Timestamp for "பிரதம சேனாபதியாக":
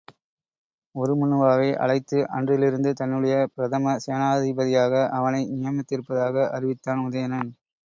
3.53-5.05